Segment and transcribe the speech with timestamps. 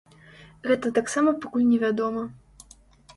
[0.69, 2.23] Гэта таксама пакуль невядома.